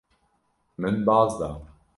[0.77, 1.55] Min baz da.